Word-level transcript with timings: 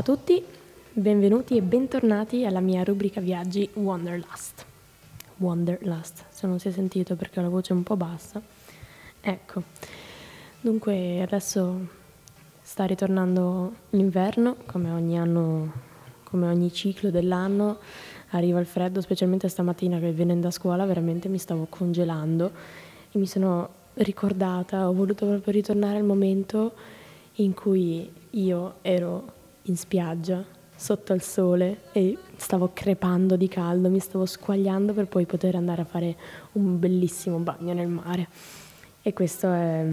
Ciao 0.00 0.14
a 0.14 0.16
tutti, 0.16 0.42
benvenuti 0.94 1.58
e 1.58 1.60
bentornati 1.60 2.46
alla 2.46 2.60
mia 2.60 2.82
rubrica 2.84 3.20
viaggi 3.20 3.68
Wanderlust. 3.74 4.64
Wanderlust, 5.36 6.24
se 6.30 6.46
non 6.46 6.58
si 6.58 6.68
è 6.68 6.70
sentito 6.70 7.16
perché 7.16 7.38
ho 7.38 7.42
la 7.42 7.50
voce 7.50 7.74
un 7.74 7.82
po' 7.82 7.98
bassa. 7.98 8.40
Ecco, 9.20 9.62
dunque 10.58 11.20
adesso 11.20 11.86
sta 12.62 12.86
ritornando 12.86 13.74
l'inverno, 13.90 14.56
come 14.64 14.90
ogni 14.90 15.18
anno, 15.18 15.70
come 16.24 16.46
ogni 16.46 16.72
ciclo 16.72 17.10
dell'anno, 17.10 17.76
arriva 18.30 18.58
il 18.58 18.64
freddo, 18.64 19.02
specialmente 19.02 19.48
stamattina 19.48 19.98
che 19.98 20.12
venendo 20.12 20.46
a 20.46 20.50
scuola 20.50 20.86
veramente 20.86 21.28
mi 21.28 21.36
stavo 21.36 21.66
congelando 21.68 22.50
e 23.12 23.18
mi 23.18 23.26
sono 23.26 23.68
ricordata, 23.94 24.88
ho 24.88 24.94
voluto 24.94 25.26
proprio 25.26 25.52
ritornare 25.52 25.98
al 25.98 26.04
momento 26.04 26.72
in 27.34 27.52
cui 27.52 28.10
io 28.30 28.76
ero 28.80 29.36
in 29.62 29.76
spiaggia 29.76 30.58
sotto 30.80 31.12
il 31.12 31.20
sole 31.20 31.82
e 31.92 32.16
stavo 32.36 32.70
crepando 32.72 33.36
di 33.36 33.48
caldo, 33.48 33.90
mi 33.90 33.98
stavo 33.98 34.24
squagliando 34.24 34.94
per 34.94 35.08
poi 35.08 35.26
poter 35.26 35.54
andare 35.54 35.82
a 35.82 35.84
fare 35.84 36.16
un 36.52 36.78
bellissimo 36.78 37.36
bagno 37.36 37.74
nel 37.74 37.88
mare. 37.88 38.28
E 39.02 39.12
questo 39.12 39.52
è 39.52 39.84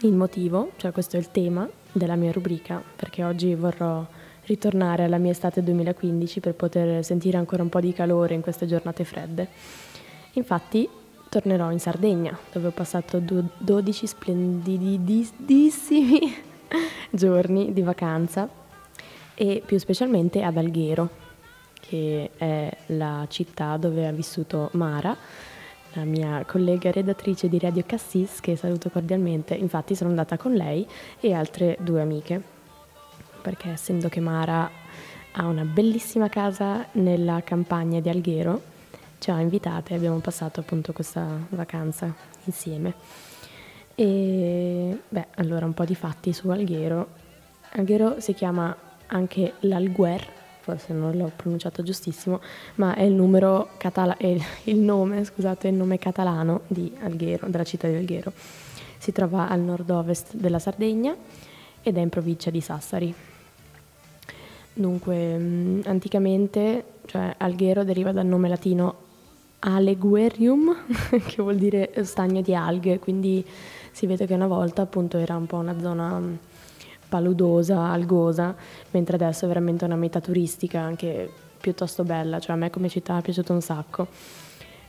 il 0.00 0.12
motivo, 0.12 0.72
cioè 0.76 0.90
questo 0.90 1.16
è 1.16 1.20
il 1.20 1.30
tema 1.30 1.70
della 1.92 2.16
mia 2.16 2.32
rubrica, 2.32 2.82
perché 2.96 3.22
oggi 3.22 3.54
vorrò 3.54 4.04
ritornare 4.46 5.04
alla 5.04 5.18
mia 5.18 5.30
estate 5.30 5.62
2015 5.62 6.40
per 6.40 6.54
poter 6.54 7.04
sentire 7.04 7.36
ancora 7.36 7.62
un 7.62 7.68
po' 7.68 7.78
di 7.78 7.92
calore 7.92 8.34
in 8.34 8.40
queste 8.40 8.66
giornate 8.66 9.04
fredde. 9.04 9.46
Infatti 10.32 10.88
tornerò 11.28 11.70
in 11.70 11.78
Sardegna, 11.78 12.36
dove 12.50 12.66
ho 12.66 12.72
passato 12.72 13.20
12 13.20 14.06
splendidissimi 14.06 16.18
giorni 17.10 17.72
di 17.72 17.82
vacanza 17.82 18.61
e 19.42 19.60
più 19.66 19.76
specialmente 19.78 20.44
ad 20.44 20.56
Alghero, 20.56 21.08
che 21.80 22.30
è 22.36 22.76
la 22.86 23.26
città 23.28 23.76
dove 23.76 24.06
ha 24.06 24.12
vissuto 24.12 24.68
Mara, 24.74 25.16
la 25.94 26.04
mia 26.04 26.44
collega 26.46 26.92
redattrice 26.92 27.48
di 27.48 27.58
Radio 27.58 27.82
Cassis, 27.84 28.38
che 28.38 28.54
saluto 28.54 28.88
cordialmente. 28.88 29.54
Infatti 29.54 29.96
sono 29.96 30.10
andata 30.10 30.36
con 30.36 30.52
lei 30.52 30.86
e 31.18 31.32
altre 31.32 31.76
due 31.80 32.00
amiche, 32.00 32.40
perché 33.42 33.70
essendo 33.70 34.08
che 34.08 34.20
Mara 34.20 34.70
ha 35.32 35.46
una 35.46 35.64
bellissima 35.64 36.28
casa 36.28 36.86
nella 36.92 37.42
campagna 37.42 37.98
di 37.98 38.08
Alghero, 38.08 38.62
ci 39.18 39.32
ha 39.32 39.40
invitate 39.40 39.92
e 39.92 39.96
abbiamo 39.96 40.20
passato 40.20 40.60
appunto 40.60 40.92
questa 40.92 41.26
vacanza 41.48 42.14
insieme. 42.44 42.94
E 43.96 45.00
beh, 45.08 45.26
allora 45.34 45.66
un 45.66 45.74
po' 45.74 45.84
di 45.84 45.96
fatti 45.96 46.32
su 46.32 46.48
Alghero. 46.48 47.08
Alghero 47.72 48.20
si 48.20 48.34
chiama 48.34 48.90
anche 49.12 49.54
l'Alguer, 49.60 50.26
forse 50.60 50.92
non 50.92 51.16
l'ho 51.16 51.30
pronunciato 51.34 51.82
giustissimo, 51.82 52.40
ma 52.76 52.94
è 52.94 53.02
il, 53.02 53.68
catala- 53.76 54.16
è 54.16 54.36
il 54.64 54.78
nome, 54.78 55.24
scusate, 55.24 55.68
il 55.68 55.74
nome 55.74 55.98
catalano 55.98 56.62
Alghero, 57.00 57.48
della 57.48 57.64
città 57.64 57.88
di 57.88 57.96
Alghero. 57.96 58.32
Si 58.98 59.12
trova 59.12 59.48
al 59.48 59.60
nord-ovest 59.60 60.34
della 60.36 60.58
Sardegna 60.58 61.14
ed 61.82 61.96
è 61.96 62.00
in 62.00 62.08
provincia 62.08 62.50
di 62.50 62.60
Sassari. 62.60 63.14
Dunque, 64.74 65.36
mm, 65.36 65.80
anticamente, 65.84 66.84
cioè 67.06 67.34
Alghero 67.36 67.84
deriva 67.84 68.12
dal 68.12 68.26
nome 68.26 68.48
latino 68.48 69.10
Aleguerium, 69.58 70.74
che 71.26 71.42
vuol 71.42 71.56
dire 71.56 71.92
stagno 72.04 72.40
di 72.40 72.54
alghe, 72.54 72.98
quindi 72.98 73.44
si 73.90 74.06
vede 74.06 74.26
che 74.26 74.34
una 74.34 74.46
volta 74.46 74.82
appunto 74.82 75.18
era 75.18 75.36
un 75.36 75.46
po' 75.46 75.56
una 75.56 75.78
zona 75.78 76.18
mm, 76.18 76.34
paludosa, 77.12 77.90
algosa, 77.90 78.56
mentre 78.92 79.16
adesso 79.16 79.44
è 79.44 79.48
veramente 79.48 79.84
una 79.84 79.96
meta 79.96 80.18
turistica 80.18 80.80
anche 80.80 81.30
piuttosto 81.60 82.04
bella, 82.04 82.40
cioè 82.40 82.54
a 82.54 82.58
me 82.58 82.70
come 82.70 82.88
città 82.88 83.18
è 83.18 83.20
piaciuto 83.20 83.52
un 83.52 83.60
sacco. 83.60 84.06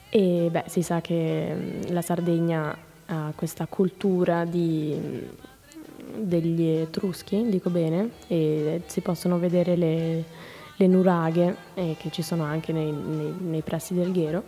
E 0.09 0.47
beh, 0.49 0.63
si 0.67 0.81
sa 0.83 1.01
che 1.01 1.53
mm, 1.53 1.81
la 1.89 2.01
Sardegna 2.01 2.77
ha 3.07 3.33
questa 3.35 3.65
cultura 3.67 4.45
di, 4.45 4.95
mm, 4.97 6.23
degli 6.23 6.65
Etruschi, 6.65 7.49
dico 7.49 7.69
bene, 7.69 8.11
e 8.27 8.83
si 8.85 9.01
possono 9.01 9.37
vedere 9.37 9.75
le, 9.75 10.23
le 10.77 10.87
nuraghe 10.87 11.55
eh, 11.73 11.97
che 11.99 12.09
ci 12.09 12.21
sono 12.21 12.43
anche 12.43 12.71
nei, 12.71 12.89
nei, 12.89 13.35
nei 13.37 13.61
pressi 13.61 13.93
del 13.93 14.13
Ghero 14.13 14.43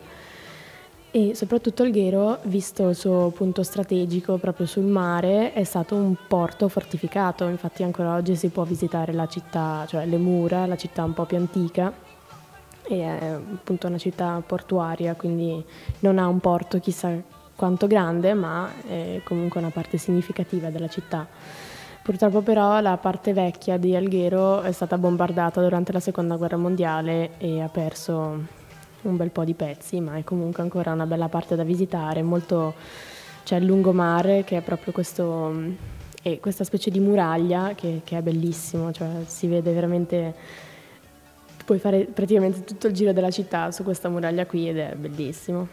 e 1.16 1.34
soprattutto 1.34 1.84
Alghero, 1.84 2.40
visto 2.44 2.90
il 2.90 2.96
suo 2.96 3.30
punto 3.30 3.64
strategico 3.64 4.36
proprio 4.36 4.66
sul 4.66 4.84
mare, 4.84 5.54
è 5.54 5.64
stato 5.64 5.96
un 5.96 6.14
porto 6.28 6.68
fortificato, 6.68 7.46
infatti 7.46 7.84
ancora 7.84 8.16
oggi 8.16 8.36
si 8.36 8.50
può 8.50 8.64
visitare 8.64 9.14
la 9.14 9.26
città, 9.26 9.86
cioè 9.88 10.06
le 10.06 10.18
mura, 10.18 10.66
la 10.66 10.76
città 10.76 11.06
un 11.06 11.14
po' 11.14 11.24
più 11.24 11.38
antica, 11.38 11.94
e 12.84 13.00
è 13.00 13.32
appunto 13.32 13.88
una 13.88 13.98
città 13.98 14.44
portuaria, 14.46 15.16
quindi 15.16 15.64
non 16.00 16.20
ha 16.20 16.28
un 16.28 16.42
porto 16.42 16.82
chissà 16.82 17.14
quanto 17.56 17.88
grande, 17.88 18.34
ma 18.34 18.70
è 18.86 19.22
comunque 19.24 19.62
una 19.62 19.72
parte 19.72 19.98
significativa 19.98 20.70
della 20.70 20.90
città. 20.90 21.26
Purtroppo 22.04 22.42
però 22.42 22.82
la 22.82 22.98
parte 22.98 23.32
vecchia 23.32 23.78
di 23.78 23.96
Alghero 23.96 24.64
è 24.64 24.74
stata 24.74 24.98
bombardata 24.98 25.62
durante 25.62 25.94
la 25.94 26.02
seconda 26.02 26.36
guerra 26.36 26.58
mondiale 26.58 27.38
e 27.38 27.62
ha 27.62 27.70
perso 27.70 28.64
un 29.08 29.18
bel 29.18 29.30
po' 29.30 29.44
di 29.44 29.54
pezzi, 29.54 30.00
ma 30.00 30.16
è 30.16 30.24
comunque 30.24 30.64
ancora 30.64 30.92
una 30.92 31.06
bella 31.06 31.28
parte 31.28 31.56
da 31.56 31.64
visitare, 31.64 32.22
molto 32.22 32.74
c'è 33.44 33.58
il 33.58 33.66
lungomare 33.66 34.44
che 34.44 34.58
è 34.58 34.62
proprio 34.62 34.92
questo, 34.92 35.54
e 36.22 36.40
questa 36.40 36.64
specie 36.64 36.90
di 36.90 37.00
muraglia 37.00 37.74
che, 37.76 38.02
che, 38.04 38.18
è 38.18 38.22
bellissimo, 38.22 38.92
cioè 38.92 39.08
si 39.28 39.48
vede 39.48 39.72
veramente, 39.72 40.34
puoi 41.64 41.78
fare 41.78 42.06
praticamente 42.06 42.64
tutto 42.64 42.88
il 42.88 42.94
giro 42.94 43.14
della 43.14 43.30
città 43.30 43.72
su 43.72 43.84
questa 43.84 44.10
muraglia 44.10 44.46
qui 44.46 44.70
ed 44.70 44.78
è 44.78 44.96
bellissimo. 44.96 45.68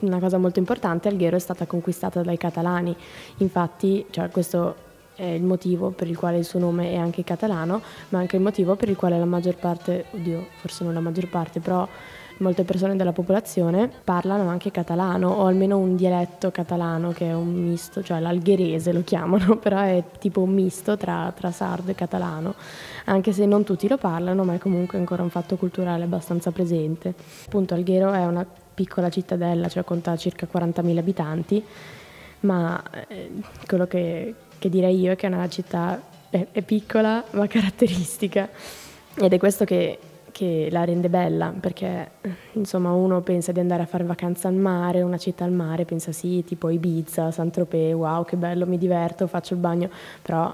Una 0.00 0.18
cosa 0.18 0.38
molto 0.38 0.58
importante, 0.58 1.08
Alghero 1.08 1.36
è 1.36 1.38
stata 1.38 1.66
conquistata 1.66 2.22
dai 2.22 2.36
catalani, 2.36 2.94
infatti 3.38 4.04
cioè, 4.10 4.28
questo 4.30 4.92
è 5.14 5.22
il 5.24 5.44
motivo 5.44 5.90
per 5.90 6.08
il 6.08 6.16
quale 6.16 6.38
il 6.38 6.44
suo 6.44 6.58
nome 6.58 6.90
è 6.90 6.96
anche 6.96 7.22
catalano, 7.22 7.80
ma 8.08 8.18
anche 8.18 8.36
il 8.36 8.42
motivo 8.42 8.74
per 8.74 8.88
il 8.88 8.96
quale 8.96 9.18
la 9.18 9.24
maggior 9.24 9.54
parte, 9.54 10.06
oddio, 10.10 10.48
forse 10.56 10.84
non 10.84 10.92
la 10.92 11.00
maggior 11.00 11.28
parte, 11.28 11.60
però 11.60 11.86
molte 12.38 12.64
persone 12.64 12.96
della 12.96 13.12
popolazione 13.12 13.90
parlano 14.02 14.48
anche 14.48 14.70
catalano 14.70 15.28
o 15.28 15.46
almeno 15.46 15.78
un 15.78 15.94
dialetto 15.96 16.50
catalano 16.50 17.12
che 17.12 17.28
è 17.28 17.34
un 17.34 17.52
misto, 17.52 18.02
cioè 18.02 18.20
l'algherese 18.20 18.92
lo 18.92 19.02
chiamano, 19.04 19.56
però 19.62 19.80
è 19.80 20.02
tipo 20.18 20.42
un 20.42 20.52
misto 20.52 20.96
tra, 20.96 21.32
tra 21.36 21.50
sardo 21.50 21.90
e 21.90 21.94
catalano, 21.94 22.54
anche 23.04 23.32
se 23.32 23.46
non 23.46 23.64
tutti 23.64 23.88
lo 23.88 23.96
parlano, 23.96 24.44
ma 24.44 24.54
è 24.54 24.58
comunque 24.58 24.98
ancora 24.98 25.22
un 25.22 25.30
fatto 25.30 25.56
culturale 25.56 26.04
abbastanza 26.04 26.50
presente. 26.50 27.14
Appunto 27.46 27.74
Alghero 27.74 28.12
è 28.12 28.24
una 28.24 28.44
piccola 28.74 29.08
cittadella, 29.08 29.68
cioè 29.68 29.84
conta 29.84 30.16
circa 30.16 30.48
40.000 30.52 30.98
abitanti, 30.98 31.64
ma 32.40 32.82
eh, 33.08 33.30
quello 33.66 33.86
che, 33.86 34.34
che, 34.58 34.68
direi 34.68 34.98
io 34.98 35.12
è 35.12 35.16
che 35.16 35.26
è 35.26 35.30
una 35.30 35.48
città 35.48 36.00
è, 36.28 36.62
piccola 36.62 37.24
ma 37.30 37.46
caratteristica 37.48 38.48
ed 39.14 39.32
è 39.32 39.38
questo 39.38 39.64
che 39.64 39.98
che 40.34 40.66
la 40.68 40.82
rende 40.82 41.08
bella, 41.08 41.54
perché 41.58 42.10
insomma 42.54 42.90
uno 42.90 43.20
pensa 43.20 43.52
di 43.52 43.60
andare 43.60 43.84
a 43.84 43.86
fare 43.86 44.02
vacanza 44.02 44.48
al 44.48 44.54
mare, 44.54 45.00
una 45.02 45.16
città 45.16 45.44
al 45.44 45.52
mare, 45.52 45.84
pensa 45.84 46.10
sì, 46.10 46.42
tipo 46.44 46.70
Ibiza, 46.70 47.30
Saint-Tropez, 47.30 47.94
wow 47.94 48.24
che 48.24 48.36
bello, 48.36 48.66
mi 48.66 48.76
diverto, 48.76 49.28
faccio 49.28 49.54
il 49.54 49.60
bagno, 49.60 49.88
però 50.20 50.52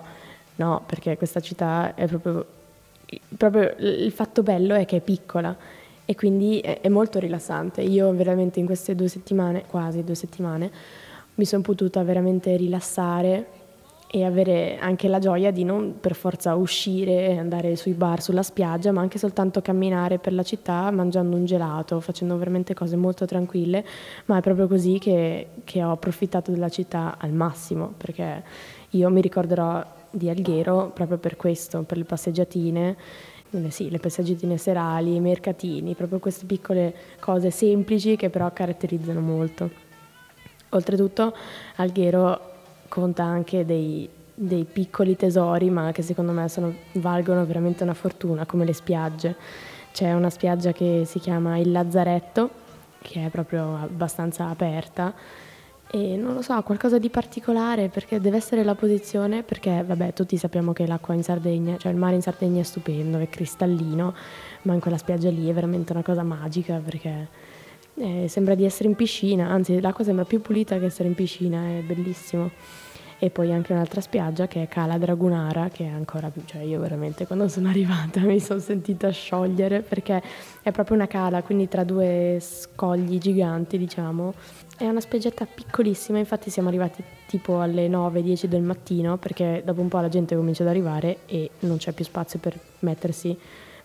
no, 0.56 0.82
perché 0.84 1.16
questa 1.16 1.40
città 1.40 1.94
è 1.94 2.06
proprio, 2.06 2.44
proprio 3.38 3.74
il 3.78 4.12
fatto 4.12 4.42
bello 4.42 4.74
è 4.74 4.84
che 4.84 4.98
è 4.98 5.00
piccola 5.00 5.56
e 6.04 6.14
quindi 6.14 6.60
è, 6.60 6.82
è 6.82 6.88
molto 6.90 7.18
rilassante. 7.18 7.80
Io 7.80 8.12
veramente 8.12 8.60
in 8.60 8.66
queste 8.66 8.94
due 8.94 9.08
settimane, 9.08 9.64
quasi 9.66 10.04
due 10.04 10.14
settimane, 10.14 10.70
mi 11.36 11.46
sono 11.46 11.62
potuta 11.62 12.02
veramente 12.02 12.54
rilassare 12.54 13.46
e 14.12 14.24
avere 14.24 14.76
anche 14.80 15.06
la 15.06 15.20
gioia 15.20 15.52
di 15.52 15.62
non 15.62 15.98
per 16.00 16.16
forza 16.16 16.56
uscire 16.56 17.38
andare 17.38 17.76
sui 17.76 17.92
bar, 17.92 18.20
sulla 18.20 18.42
spiaggia, 18.42 18.90
ma 18.90 19.00
anche 19.00 19.18
soltanto 19.18 19.62
camminare 19.62 20.18
per 20.18 20.32
la 20.32 20.42
città 20.42 20.90
mangiando 20.90 21.36
un 21.36 21.44
gelato, 21.44 22.00
facendo 22.00 22.36
veramente 22.36 22.74
cose 22.74 22.96
molto 22.96 23.24
tranquille, 23.24 23.84
ma 24.24 24.38
è 24.38 24.40
proprio 24.40 24.66
così 24.66 24.98
che, 24.98 25.50
che 25.62 25.84
ho 25.84 25.92
approfittato 25.92 26.50
della 26.50 26.68
città 26.68 27.18
al 27.18 27.30
massimo, 27.30 27.92
perché 27.96 28.42
io 28.90 29.08
mi 29.10 29.20
ricorderò 29.20 29.84
di 30.10 30.28
Alghero 30.28 30.90
proprio 30.92 31.18
per 31.18 31.36
questo, 31.36 31.82
per 31.82 31.96
le 31.96 32.04
passeggiatine, 32.04 32.96
eh 33.50 33.70
sì, 33.70 33.90
le 33.90 33.98
passeggiatine 33.98 34.56
serali, 34.56 35.14
i 35.14 35.20
mercatini, 35.20 35.94
proprio 35.94 36.18
queste 36.18 36.46
piccole 36.46 36.92
cose 37.20 37.52
semplici 37.52 38.16
che 38.16 38.28
però 38.28 38.52
caratterizzano 38.52 39.20
molto. 39.20 39.70
Oltretutto 40.70 41.32
Alghero 41.76 42.49
conta 42.90 43.22
anche 43.24 43.64
dei, 43.64 44.06
dei 44.34 44.64
piccoli 44.64 45.16
tesori, 45.16 45.70
ma 45.70 45.92
che 45.92 46.02
secondo 46.02 46.32
me 46.32 46.46
sono, 46.50 46.74
valgono 46.92 47.46
veramente 47.46 47.82
una 47.82 47.94
fortuna, 47.94 48.44
come 48.44 48.66
le 48.66 48.74
spiagge. 48.74 49.36
C'è 49.92 50.12
una 50.12 50.28
spiaggia 50.28 50.72
che 50.72 51.04
si 51.06 51.18
chiama 51.18 51.56
Il 51.56 51.72
Lazzaretto, 51.72 52.50
che 53.00 53.24
è 53.24 53.30
proprio 53.30 53.76
abbastanza 53.76 54.48
aperta 54.48 55.14
e 55.92 56.16
non 56.16 56.34
lo 56.34 56.42
so, 56.42 56.60
qualcosa 56.62 57.00
di 57.00 57.10
particolare 57.10 57.88
perché 57.88 58.20
deve 58.20 58.36
essere 58.36 58.62
la 58.62 58.76
posizione, 58.76 59.42
perché 59.42 59.82
vabbè 59.84 60.12
tutti 60.12 60.36
sappiamo 60.36 60.72
che 60.72 60.86
l'acqua 60.86 61.14
in 61.14 61.24
Sardegna, 61.24 61.76
cioè 61.78 61.90
il 61.90 61.98
mare 61.98 62.14
in 62.14 62.22
Sardegna 62.22 62.60
è 62.60 62.62
stupendo, 62.62 63.18
è 63.18 63.28
cristallino, 63.28 64.14
ma 64.62 64.74
in 64.74 64.78
quella 64.78 64.98
spiaggia 64.98 65.30
lì 65.30 65.48
è 65.48 65.52
veramente 65.52 65.90
una 65.90 66.04
cosa 66.04 66.22
magica 66.22 66.76
perché 66.76 67.26
eh, 68.00 68.28
sembra 68.28 68.54
di 68.54 68.64
essere 68.64 68.88
in 68.88 68.94
piscina, 68.94 69.48
anzi 69.48 69.78
l'acqua 69.80 70.04
sembra 70.04 70.24
più 70.24 70.40
pulita 70.40 70.78
che 70.78 70.86
essere 70.86 71.08
in 71.08 71.14
piscina, 71.14 71.68
è 71.68 71.82
bellissimo. 71.82 72.50
E 73.22 73.28
poi 73.28 73.52
anche 73.52 73.72
un'altra 73.74 74.00
spiaggia 74.00 74.46
che 74.48 74.62
è 74.62 74.68
Cala 74.68 74.96
Dragunara, 74.96 75.68
che 75.68 75.84
è 75.84 75.88
ancora 75.88 76.30
più, 76.30 76.40
cioè 76.46 76.62
io 76.62 76.80
veramente 76.80 77.26
quando 77.26 77.48
sono 77.48 77.68
arrivata 77.70 78.20
mi 78.20 78.40
sono 78.40 78.60
sentita 78.60 79.10
sciogliere 79.10 79.82
perché 79.82 80.22
è 80.62 80.70
proprio 80.70 80.96
una 80.96 81.06
cala, 81.06 81.42
quindi 81.42 81.68
tra 81.68 81.84
due 81.84 82.38
scogli 82.40 83.18
giganti 83.18 83.76
diciamo. 83.76 84.32
È 84.78 84.88
una 84.88 85.00
spiaggetta 85.00 85.46
piccolissima, 85.46 86.16
infatti 86.16 86.48
siamo 86.48 86.68
arrivati 86.68 87.04
tipo 87.26 87.60
alle 87.60 87.86
9-10 87.86 88.46
del 88.46 88.62
mattino 88.62 89.18
perché 89.18 89.60
dopo 89.62 89.82
un 89.82 89.88
po' 89.88 90.00
la 90.00 90.08
gente 90.08 90.34
comincia 90.34 90.62
ad 90.62 90.70
arrivare 90.70 91.18
e 91.26 91.50
non 91.60 91.76
c'è 91.76 91.92
più 91.92 92.06
spazio 92.06 92.38
per 92.38 92.58
mettersi 92.78 93.36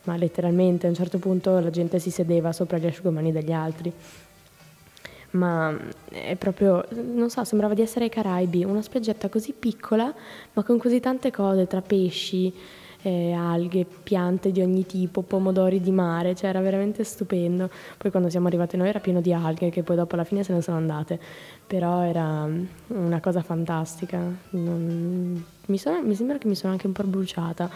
ma 0.05 0.17
letteralmente 0.17 0.87
a 0.87 0.89
un 0.89 0.95
certo 0.95 1.19
punto 1.19 1.59
la 1.59 1.69
gente 1.69 1.99
si 1.99 2.09
sedeva 2.09 2.51
sopra 2.51 2.77
gli 2.77 2.85
asciugamani 2.85 3.31
degli 3.31 3.51
altri. 3.51 3.91
Ma 5.31 5.77
è 6.09 6.35
proprio, 6.37 6.85
non 6.91 7.29
so, 7.29 7.43
sembrava 7.43 7.73
di 7.73 7.81
essere 7.81 8.05
ai 8.05 8.09
Caraibi, 8.09 8.63
una 8.63 8.81
spiaggetta 8.81 9.27
così 9.27 9.53
piccola, 9.53 10.13
ma 10.53 10.63
con 10.63 10.77
così 10.77 10.99
tante 10.99 11.29
cose, 11.29 11.67
tra 11.67 11.81
pesci, 11.81 12.53
eh, 13.05 13.33
alghe, 13.33 13.85
piante 13.85 14.51
di 14.51 14.61
ogni 14.61 14.83
tipo, 14.87 15.21
pomodori 15.21 15.79
di 15.79 15.91
mare, 15.91 16.33
cioè 16.33 16.49
era 16.49 16.59
veramente 16.59 17.03
stupendo. 17.03 17.69
Poi 17.97 18.09
quando 18.09 18.29
siamo 18.29 18.47
arrivati 18.47 18.77
noi 18.77 18.89
era 18.89 18.99
pieno 18.99 19.21
di 19.21 19.31
alghe 19.31 19.69
che 19.69 19.83
poi 19.83 19.95
dopo 19.95 20.15
alla 20.15 20.23
fine 20.23 20.43
se 20.43 20.53
ne 20.53 20.61
sono 20.63 20.77
andate, 20.77 21.19
però 21.67 22.01
era 22.01 22.49
una 22.87 23.19
cosa 23.19 23.43
fantastica. 23.43 24.19
Non... 24.49 25.45
Mi, 25.67 25.77
sono, 25.77 26.01
mi 26.01 26.15
sembra 26.15 26.39
che 26.39 26.47
mi 26.47 26.55
sono 26.55 26.73
anche 26.73 26.87
un 26.87 26.93
po' 26.93 27.03
bruciata. 27.03 27.69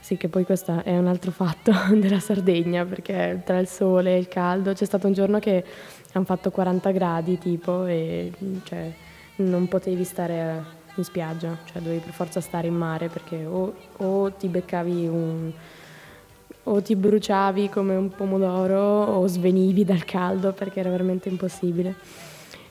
Sì, 0.00 0.18
che 0.18 0.28
poi 0.28 0.44
questo 0.44 0.84
è 0.84 0.98
un 0.98 1.06
altro 1.06 1.30
fatto 1.30 1.72
della 1.96 2.20
Sardegna, 2.20 2.84
perché 2.84 3.40
tra 3.42 3.58
il 3.58 3.66
sole 3.66 4.16
e 4.16 4.18
il 4.18 4.28
caldo 4.28 4.74
c'è 4.74 4.84
stato 4.84 5.06
un 5.06 5.14
giorno 5.14 5.38
che 5.38 5.64
hanno 6.12 6.26
fatto 6.26 6.50
40 6.50 6.90
gradi 6.90 7.38
tipo 7.38 7.86
e 7.86 8.30
cioè, 8.64 8.92
non 9.36 9.66
potevi 9.66 10.04
stare 10.04 10.82
in 10.96 11.04
spiaggia, 11.04 11.56
cioè 11.64 11.80
dovevi 11.82 12.00
per 12.00 12.12
forza 12.12 12.40
stare 12.40 12.66
in 12.66 12.74
mare 12.74 13.08
perché 13.08 13.44
o, 13.44 13.74
o 13.98 14.32
ti 14.32 14.48
beccavi 14.48 15.06
un 15.06 15.52
o 16.66 16.80
ti 16.80 16.96
bruciavi 16.96 17.68
come 17.68 17.94
un 17.94 18.08
pomodoro 18.08 18.78
o 18.78 19.26
svenivi 19.26 19.84
dal 19.84 20.04
caldo 20.04 20.52
perché 20.52 20.80
era 20.80 20.88
veramente 20.88 21.28
impossibile. 21.28 21.94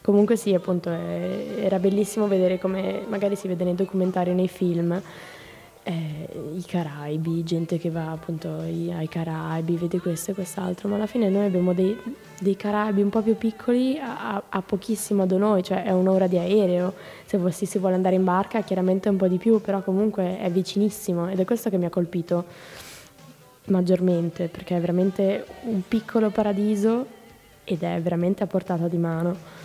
Comunque 0.02 0.36
sì, 0.36 0.54
appunto, 0.54 0.90
era 0.90 1.80
bellissimo 1.80 2.28
vedere 2.28 2.58
come 2.58 3.04
magari 3.08 3.36
si 3.36 3.48
vede 3.48 3.64
nei 3.64 3.76
documentari 3.76 4.34
nei 4.34 4.48
film 4.48 5.00
eh, 5.84 6.30
i 6.56 6.64
Caraibi, 6.66 7.44
gente 7.44 7.78
che 7.78 7.90
va 7.90 8.12
appunto 8.12 8.60
ai 8.60 9.08
Caraibi, 9.10 9.76
vede 9.76 10.00
questo 10.00 10.32
e 10.32 10.34
quest'altro, 10.34 10.88
ma 10.88 10.96
alla 10.96 11.06
fine 11.06 11.30
noi 11.30 11.46
abbiamo 11.46 11.74
dei, 11.74 11.98
dei 12.40 12.56
Caraibi 12.56 13.02
un 13.02 13.10
po' 13.10 13.22
più 13.22 13.38
piccoli 13.38 14.00
a, 14.00 14.42
a, 14.48 14.62
pochissimo 14.62 15.26
da 15.26 15.38
noi, 15.38 15.62
cioè 15.62 15.84
è 15.84 15.92
un'ora 15.92 16.28
di 16.28 16.38
aereo, 16.38 16.94
se 17.26 17.40
si, 17.52 17.66
si 17.66 17.78
vuole 17.80 17.96
andare 17.96 18.16
in 18.16 18.24
barca 18.24 18.62
chiaramente 18.62 19.10
un 19.10 19.18
po' 19.18 19.28
di 19.28 19.38
più, 19.38 19.60
però 19.62 19.82
comunque 19.82 20.40
è 20.40 20.50
vicinissimo 20.50 21.30
ed 21.30 21.40
è 21.40 21.46
questo 21.46 21.70
che 21.70 21.78
mi 21.78 21.86
ha 21.86 21.90
colpito 21.90 22.46
maggiormente, 23.66 24.48
perché 24.48 24.78
è 24.78 24.80
veramente 24.80 25.46
un 25.64 25.82
piccolo 25.88 26.30
paradiso 26.30 27.06
ed 27.66 27.84
è 27.84 28.02
veramente 28.02 28.44
a 28.44 28.48
portata 28.48 28.88
di 28.88 28.98
mano. 28.98 29.62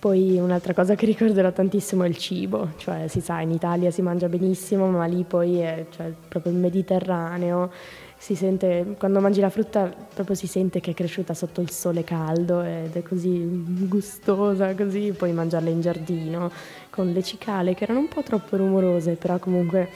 Poi 0.00 0.38
un'altra 0.38 0.72
cosa 0.72 0.94
che 0.94 1.04
ricorderò 1.04 1.52
tantissimo 1.52 2.04
è 2.04 2.08
il 2.08 2.16
cibo, 2.16 2.70
cioè 2.78 3.06
si 3.06 3.20
sa 3.20 3.42
in 3.42 3.50
Italia 3.50 3.90
si 3.90 4.00
mangia 4.00 4.30
benissimo, 4.30 4.86
ma 4.86 5.04
lì 5.04 5.24
poi 5.24 5.58
è 5.58 5.84
cioè, 5.90 6.10
proprio 6.26 6.52
il 6.52 6.58
Mediterraneo, 6.58 7.70
si 8.16 8.34
sente, 8.34 8.94
quando 8.98 9.20
mangi 9.20 9.40
la 9.40 9.50
frutta 9.50 9.94
proprio 10.14 10.34
si 10.34 10.46
sente 10.46 10.80
che 10.80 10.92
è 10.92 10.94
cresciuta 10.94 11.34
sotto 11.34 11.60
il 11.60 11.70
sole 11.70 12.02
caldo 12.02 12.62
ed 12.62 12.96
è 12.96 13.02
così 13.02 13.46
gustosa, 13.86 14.74
così 14.74 15.12
puoi 15.12 15.32
mangiarla 15.32 15.68
in 15.68 15.82
giardino 15.82 16.50
con 16.88 17.12
le 17.12 17.22
cicale 17.22 17.74
che 17.74 17.84
erano 17.84 17.98
un 17.98 18.08
po' 18.08 18.22
troppo 18.22 18.56
rumorose, 18.56 19.16
però 19.16 19.38
comunque 19.38 19.88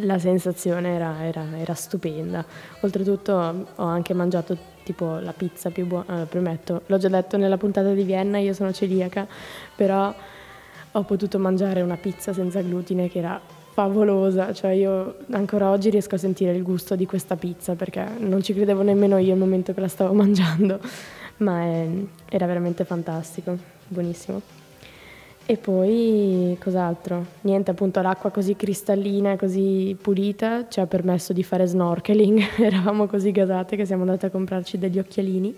la 0.00 0.18
sensazione 0.18 0.94
era, 0.94 1.24
era, 1.24 1.44
era 1.56 1.74
stupenda. 1.74 2.44
Oltretutto 2.80 3.32
ho 3.74 3.84
anche 3.84 4.14
mangiato 4.14 4.56
tipo 4.84 5.18
la 5.18 5.32
pizza 5.32 5.70
più 5.70 5.86
buona, 5.86 6.22
eh, 6.22 6.26
premetto, 6.26 6.82
l'ho 6.86 6.98
già 6.98 7.08
detto 7.08 7.36
nella 7.36 7.56
puntata 7.56 7.92
di 7.92 8.02
Vienna, 8.02 8.38
io 8.38 8.52
sono 8.52 8.72
celiaca, 8.72 9.26
però 9.76 10.12
ho 10.92 11.02
potuto 11.02 11.38
mangiare 11.38 11.80
una 11.82 11.96
pizza 11.96 12.32
senza 12.32 12.60
glutine 12.62 13.08
che 13.08 13.18
era 13.18 13.40
favolosa, 13.72 14.52
cioè 14.52 14.72
io 14.72 15.18
ancora 15.30 15.70
oggi 15.70 15.90
riesco 15.90 16.16
a 16.16 16.18
sentire 16.18 16.52
il 16.52 16.62
gusto 16.62 16.96
di 16.96 17.06
questa 17.06 17.36
pizza 17.36 17.74
perché 17.74 18.04
non 18.18 18.42
ci 18.42 18.52
credevo 18.52 18.82
nemmeno 18.82 19.16
io 19.18 19.32
al 19.32 19.38
momento 19.38 19.72
che 19.72 19.80
la 19.80 19.88
stavo 19.88 20.12
mangiando, 20.14 20.80
ma 21.38 21.60
è, 21.62 21.88
era 22.28 22.46
veramente 22.46 22.84
fantastico, 22.84 23.56
buonissimo. 23.86 24.59
E 25.50 25.56
poi 25.56 26.56
cos'altro? 26.60 27.26
Niente, 27.40 27.72
appunto 27.72 28.00
l'acqua 28.00 28.30
così 28.30 28.54
cristallina, 28.54 29.34
così 29.34 29.98
pulita 30.00 30.68
ci 30.68 30.78
ha 30.78 30.86
permesso 30.86 31.32
di 31.32 31.42
fare 31.42 31.66
snorkeling. 31.66 32.40
Eravamo 32.62 33.08
così 33.08 33.32
gasate 33.32 33.74
che 33.74 33.84
siamo 33.84 34.02
andate 34.02 34.26
a 34.26 34.30
comprarci 34.30 34.78
degli 34.78 35.00
occhialini 35.00 35.52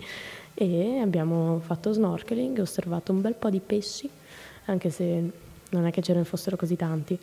e 0.55 0.97
abbiamo 0.97 1.59
fatto 1.59 1.93
snorkeling, 1.93 2.57
osservato 2.57 3.11
un 3.11 3.21
bel 3.21 3.35
po' 3.35 3.51
di 3.51 3.59
pesci, 3.59 4.09
anche 4.65 4.89
se 4.89 5.31
non 5.69 5.85
è 5.85 5.91
che 5.91 6.01
ce 6.01 6.15
ne 6.15 6.23
fossero 6.23 6.55
così 6.55 6.75
tanti. 6.75 7.15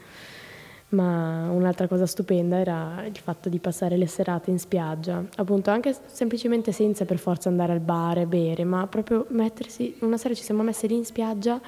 Ma 0.91 1.51
un'altra 1.51 1.89
cosa 1.89 2.07
stupenda 2.07 2.57
era 2.57 3.03
il 3.05 3.19
fatto 3.19 3.49
di 3.49 3.59
passare 3.59 3.97
le 3.97 4.07
serate 4.07 4.53
in 4.53 4.61
spiaggia, 4.61 5.25
appunto 5.39 5.71
anche 5.71 5.93
semplicemente 6.07 6.71
senza 6.71 7.05
per 7.05 7.19
forza 7.19 7.49
andare 7.49 7.73
al 7.73 7.81
bar 7.81 8.19
e 8.19 8.27
bere, 8.27 8.63
ma 8.63 8.87
proprio 8.87 9.27
mettersi, 9.31 9.97
una 10.03 10.17
sera 10.17 10.35
ci 10.35 10.45
siamo 10.45 10.63
messi 10.63 10.87
lì 10.87 10.95
in 10.95 11.05
spiaggia 11.05 11.61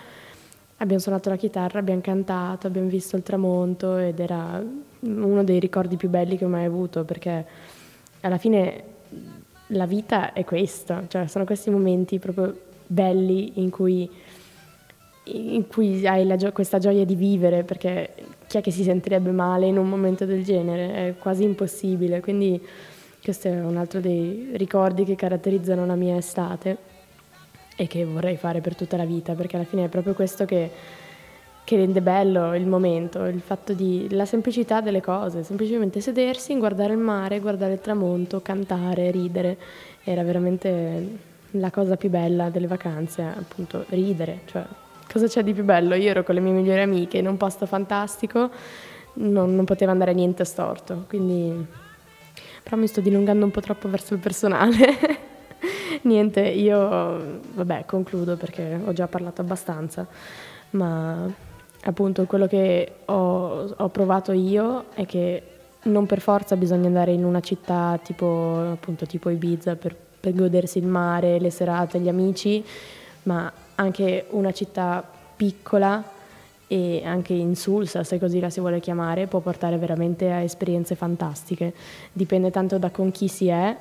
Abbiamo 0.83 1.01
suonato 1.01 1.29
la 1.29 1.37
chitarra, 1.37 1.79
abbiamo 1.79 2.01
cantato, 2.01 2.67
abbiamo 2.67 2.89
visto 2.89 3.15
il 3.15 3.23
tramonto 3.23 3.99
ed 3.99 4.19
era 4.19 4.61
uno 4.99 5.45
dei 5.45 5.61
ricordi 5.61 5.97
più 5.97 6.09
belli 6.09 6.37
che 6.37 6.45
ho 6.45 6.49
mai 6.49 6.65
avuto 6.65 7.05
perché 7.05 7.47
alla 8.23 8.37
fine 8.37 8.83
la 9.69 9.87
vita 9.87 10.33
è 10.33 10.45
questa, 10.45 11.05
cioè 11.07 11.29
sono 11.29 11.45
questi 11.45 11.71
momenti 11.71 12.19
proprio 12.19 12.59
belli 12.85 13.61
in 13.61 13.71
cui, 13.71 14.11
in 15.23 15.69
cui 15.69 16.05
hai 16.05 16.37
gio- 16.37 16.51
questa 16.51 16.79
gioia 16.79 17.05
di 17.05 17.15
vivere 17.15 17.63
perché 17.63 18.15
chi 18.49 18.59
è 18.59 18.61
che 18.61 18.73
si 18.73 18.83
sentirebbe 18.83 19.31
male 19.31 19.67
in 19.67 19.79
un 19.79 19.89
momento 19.89 20.25
del 20.25 20.43
genere? 20.43 21.11
È 21.11 21.15
quasi 21.17 21.45
impossibile, 21.45 22.21
quindi 22.21 22.61
questo 23.23 23.47
è 23.47 23.61
un 23.61 23.77
altro 23.77 24.01
dei 24.01 24.49
ricordi 24.55 25.05
che 25.05 25.15
caratterizzano 25.15 25.87
la 25.87 25.95
mia 25.95 26.17
estate 26.17 26.91
e 27.77 27.87
che 27.87 28.05
vorrei 28.05 28.37
fare 28.37 28.61
per 28.61 28.75
tutta 28.75 28.97
la 28.97 29.05
vita, 29.05 29.35
perché 29.35 29.57
alla 29.57 29.65
fine 29.65 29.85
è 29.85 29.89
proprio 29.89 30.15
questo 30.15 30.45
che, 30.45 30.71
che 31.65 31.77
rende 31.77 32.01
bello 32.01 32.55
il 32.55 32.67
momento, 32.67 33.25
il 33.25 33.41
fatto 33.41 33.73
di 33.73 34.07
la 34.11 34.25
semplicità 34.25 34.81
delle 34.81 35.01
cose, 35.01 35.43
semplicemente 35.43 36.01
sedersi, 36.01 36.57
guardare 36.57 36.93
il 36.93 36.99
mare, 36.99 37.41
guardare 37.41 37.75
il 37.75 37.81
tramonto, 37.81 38.41
cantare, 38.43 39.11
ridere, 39.11 39.57
era 40.05 40.23
veramente 40.23 41.31
la 41.53 41.71
cosa 41.71 41.97
più 41.97 42.11
bella 42.11 42.51
delle 42.51 42.67
vacanze, 42.67 43.23
appunto 43.23 43.85
ridere, 43.89 44.41
cioè 44.47 44.65
cosa 45.11 45.27
c'è 45.27 45.43
di 45.43 45.53
più 45.53 45.65
bello? 45.65 45.95
Io 45.95 46.11
ero 46.11 46.23
con 46.23 46.35
le 46.35 46.41
mie 46.41 46.53
migliori 46.53 46.81
amiche 46.81 47.19
in 47.19 47.27
un 47.27 47.37
posto 47.37 47.67
fantastico, 47.67 48.51
non, 49.15 49.55
non 49.55 49.65
poteva 49.65 49.93
andare 49.93 50.15
niente 50.15 50.45
storto, 50.45 51.05
quindi 51.09 51.67
però 52.63 52.77
mi 52.77 52.87
sto 52.87 53.01
dilungando 53.01 53.45
un 53.45 53.51
po' 53.51 53.61
troppo 53.61 53.89
verso 53.89 54.15
il 54.15 54.21
personale. 54.21 55.31
Niente, 56.03 56.41
io 56.41 57.41
vabbè, 57.55 57.85
concludo 57.87 58.37
perché 58.37 58.81
ho 58.85 58.93
già 58.93 59.07
parlato 59.07 59.41
abbastanza, 59.41 60.07
ma 60.71 61.31
appunto 61.85 62.25
quello 62.25 62.47
che 62.47 62.93
ho, 63.05 63.75
ho 63.77 63.89
provato 63.89 64.33
io 64.33 64.87
è 64.95 65.07
che 65.07 65.43
non 65.85 66.07
per 66.07 66.21
forza 66.21 66.57
bisogna 66.57 66.87
andare 66.87 67.13
in 67.13 67.25
una 67.25 67.41
città 67.41 67.99
tipo, 68.03 68.71
appunto, 68.73 69.07
tipo 69.07 69.31
Ibiza 69.31 69.77
per, 69.77 69.97
per 70.21 70.35
godersi 70.35 70.79
il 70.79 70.87
mare, 70.87 71.39
le 71.39 71.51
serate, 71.51 72.01
gli 72.01 72.09
amici, 72.09 72.65
ma 73.25 73.53
anche 73.77 74.27
una 74.31 74.53
città 74.53 75.09
piccola 75.37 76.03
e 76.67 77.03
anche 77.05 77.33
insulsa, 77.33 78.03
se 78.03 78.19
così 78.19 78.41
la 78.41 78.51
si 78.51 78.61
vuole 78.61 78.81
chiamare, 78.81 79.27
può 79.27 79.41
portare 79.41 79.77
veramente 79.77 80.31
a 80.33 80.41
esperienze 80.41 80.95
fantastiche. 80.95 81.75
Dipende 82.13 82.51
tanto 82.51 82.79
da 82.79 82.91
con 82.91 83.11
chi 83.11 83.29
si 83.29 83.49
è 83.49 83.77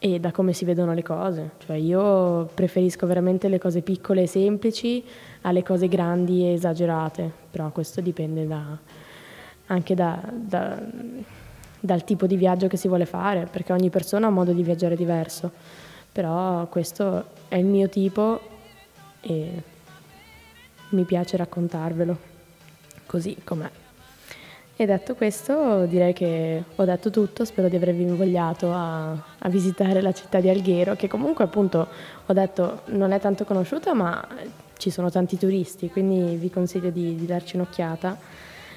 e 0.00 0.20
da 0.20 0.32
come 0.32 0.52
si 0.52 0.64
vedono 0.64 0.92
le 0.92 1.02
cose. 1.02 1.52
Cioè 1.58 1.76
io 1.76 2.48
preferisco 2.52 3.06
veramente 3.06 3.48
le 3.48 3.58
cose 3.58 3.82
piccole 3.82 4.22
e 4.22 4.26
semplici 4.26 5.04
alle 5.42 5.62
cose 5.62 5.88
grandi 5.88 6.44
e 6.44 6.52
esagerate, 6.52 7.30
però 7.50 7.70
questo 7.70 8.00
dipende 8.00 8.46
da, 8.46 8.78
anche 9.66 9.94
da, 9.94 10.20
da, 10.32 10.82
dal 11.80 12.04
tipo 12.04 12.26
di 12.26 12.36
viaggio 12.36 12.66
che 12.66 12.76
si 12.76 12.88
vuole 12.88 13.06
fare, 13.06 13.46
perché 13.50 13.72
ogni 13.72 13.90
persona 13.90 14.26
ha 14.26 14.28
un 14.28 14.34
modo 14.34 14.52
di 14.52 14.62
viaggiare 14.62 14.96
diverso. 14.96 15.50
Però 16.12 16.66
questo 16.68 17.24
è 17.48 17.56
il 17.56 17.66
mio 17.66 17.88
tipo 17.88 18.40
e 19.20 19.62
mi 20.90 21.04
piace 21.04 21.36
raccontarvelo 21.36 22.16
così 23.06 23.36
com'è. 23.42 23.83
E 24.76 24.86
detto 24.86 25.14
questo, 25.14 25.86
direi 25.86 26.12
che 26.12 26.64
ho 26.74 26.84
detto 26.84 27.10
tutto, 27.10 27.44
spero 27.44 27.68
di 27.68 27.76
avervi 27.76 28.02
invogliato 28.02 28.72
a, 28.72 29.10
a, 29.12 29.48
visitare 29.48 30.02
la 30.02 30.12
città 30.12 30.40
di 30.40 30.48
Alghero, 30.48 30.96
che 30.96 31.06
comunque 31.06 31.44
appunto 31.44 31.86
ho 32.26 32.32
detto 32.32 32.80
non 32.86 33.12
è 33.12 33.20
tanto 33.20 33.44
conosciuta, 33.44 33.94
ma 33.94 34.26
ci 34.76 34.90
sono 34.90 35.10
tanti 35.10 35.38
turisti, 35.38 35.88
quindi 35.90 36.34
vi 36.34 36.50
consiglio 36.50 36.90
di, 36.90 37.14
di 37.14 37.24
darci 37.24 37.54
un'occhiata. 37.54 38.18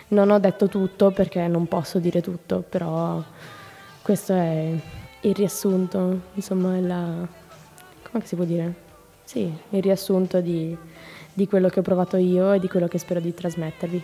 Non 0.10 0.30
ho 0.30 0.38
detto 0.38 0.68
tutto 0.68 1.10
perché 1.10 1.48
non 1.48 1.68
posso 1.68 1.98
dire 1.98 2.22
tutto, 2.22 2.64
però 2.68 3.20
questo 4.04 4.34
è 4.34 4.72
il 5.22 5.34
riassunto, 5.34 6.22
insomma, 6.36 6.80
la... 6.80 7.28
come 8.12 8.24
si 8.24 8.36
può 8.36 8.46
dire? 8.46 8.72
Sì, 9.24 9.52
il 9.72 9.82
riassunto 9.82 10.42
di, 10.42 10.78
di 11.34 11.48
quello 11.48 11.70
che 11.70 11.80
ho 11.80 11.84
provato 11.84 12.18
io 12.18 12.52
e 12.52 12.60
di 12.60 12.68
quello 12.68 12.88
che 12.88 13.00
spero 13.00 13.20
di 13.20 13.34
trasmettervi. 13.34 14.04